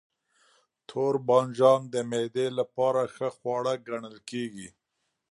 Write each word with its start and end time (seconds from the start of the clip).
توربانجان 0.89 1.81
د 1.93 1.95
معدې 2.09 2.47
لپاره 2.59 3.01
ښه 3.15 3.29
خواړه 3.37 3.73
ګڼل 3.87 4.17
کېږي. 4.29 4.69